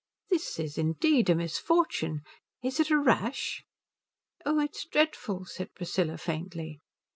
[0.31, 2.23] "That is indeed a misfortune.
[2.63, 3.63] It is a rash?"
[4.43, 6.79] "Oh, it's dreadful," said Priscilla, faintly.